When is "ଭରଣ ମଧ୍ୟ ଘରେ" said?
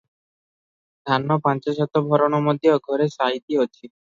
2.09-3.11